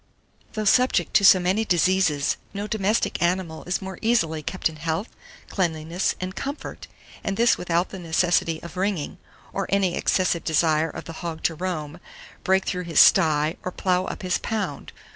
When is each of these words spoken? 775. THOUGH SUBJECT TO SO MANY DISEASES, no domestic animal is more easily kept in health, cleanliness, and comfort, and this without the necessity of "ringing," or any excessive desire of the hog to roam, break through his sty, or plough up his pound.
775. 0.53 0.55
THOUGH 0.55 0.71
SUBJECT 0.83 1.13
TO 1.13 1.23
SO 1.25 1.39
MANY 1.39 1.63
DISEASES, 1.65 2.37
no 2.55 2.65
domestic 2.65 3.21
animal 3.21 3.63
is 3.65 3.83
more 3.83 3.99
easily 4.01 4.41
kept 4.41 4.67
in 4.67 4.77
health, 4.77 5.09
cleanliness, 5.47 6.15
and 6.19 6.35
comfort, 6.35 6.87
and 7.23 7.37
this 7.37 7.55
without 7.55 7.89
the 7.89 7.99
necessity 7.99 8.59
of 8.63 8.77
"ringing," 8.77 9.19
or 9.53 9.67
any 9.69 9.93
excessive 9.95 10.43
desire 10.43 10.89
of 10.89 11.05
the 11.05 11.13
hog 11.21 11.43
to 11.43 11.53
roam, 11.53 11.99
break 12.43 12.65
through 12.65 12.85
his 12.85 12.99
sty, 12.99 13.57
or 13.63 13.71
plough 13.71 14.05
up 14.05 14.23
his 14.23 14.39
pound. 14.39 14.91